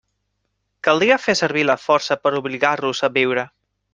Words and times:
Caldria 0.87 1.17
fer 1.25 1.35
servir 1.41 1.67
la 1.71 1.77
força 1.83 2.19
per 2.25 2.31
a 2.35 2.41
obligar-los 2.43 3.05
a 3.09 3.13
viure. 3.21 3.47